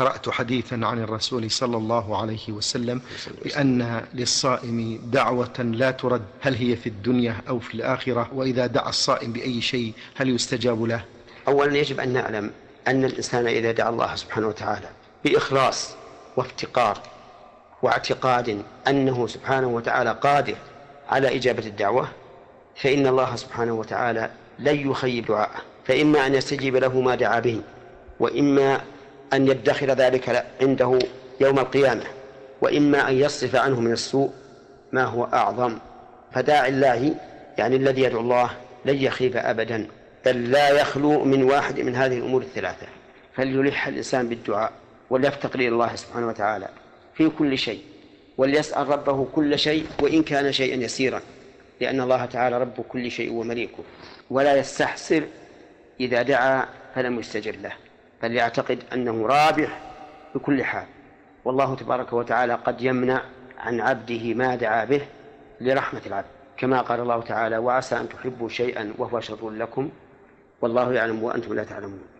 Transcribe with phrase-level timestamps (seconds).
[0.00, 3.00] قرأت حديثا عن الرسول صلى الله عليه وسلم
[3.44, 9.32] بأن للصائم دعوة لا ترد هل هي في الدنيا أو في الآخرة؟ وإذا دعا الصائم
[9.32, 11.04] بأي شيء هل يستجاب له؟
[11.48, 12.50] أولا يجب أن نعلم
[12.88, 14.88] أن الإنسان إذا دعا الله سبحانه وتعالى
[15.24, 15.94] بإخلاص
[16.36, 16.98] وافتقار
[17.82, 20.56] واعتقاد أنه سبحانه وتعالى قادر
[21.08, 22.08] على إجابة الدعوة
[22.76, 25.62] فإن الله سبحانه وتعالى لن يخيب دعاءه.
[25.84, 27.60] فإما أن يستجيب له ما دعا به
[28.20, 28.80] وإما
[29.32, 30.98] أن يدخر ذلك عنده
[31.40, 32.04] يوم القيامة
[32.60, 34.30] وإما أن يصرف عنه من السوء
[34.92, 35.78] ما هو أعظم.
[36.32, 37.14] فداعي الله
[37.58, 38.50] يعني الذي يدعو الله
[38.84, 39.86] لن يخيب أبدا
[40.26, 42.86] بل لا يخلو من واحد من هذه الأمور الثلاثة.
[43.34, 44.72] فليلح الإنسان بالدعاء
[45.10, 46.68] وليفتقر إلى الله سبحانه وتعالى
[47.14, 47.80] في كل شيء
[48.38, 51.20] وليسأل ربه كل شيء وإن كان شيئا يسيرا
[51.80, 53.84] لأن الله تعالى رب كل شيء ومليكه.
[54.30, 55.22] ولا يستحسر
[56.00, 57.72] إذا دعا فلم يستجب له.
[58.22, 59.80] بل يعتقد أنه رابح
[60.34, 60.86] بكل حال.
[61.44, 63.22] والله تبارك وتعالى قد يمنع
[63.58, 65.02] عن عبده ما دعا به
[65.60, 66.26] لرحمة العبد.
[66.56, 69.90] كما قال الله تعالى وعسى أن تحبوا شيئا وهو شر لكم
[70.60, 72.10] والله يعلم وأنتم لا تعلمون.